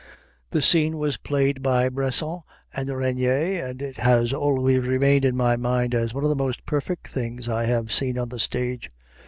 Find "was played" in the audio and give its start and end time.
0.97-1.61